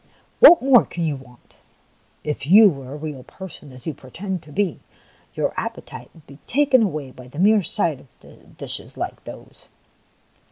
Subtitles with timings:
[0.39, 1.57] What more can you want?
[2.23, 4.79] If you were a real person, as you pretend to be,
[5.35, 9.67] your appetite would be taken away by the mere sight of dishes like those